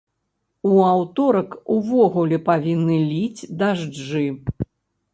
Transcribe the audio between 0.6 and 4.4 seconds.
У аўторак увогуле павінны ліць дажджы!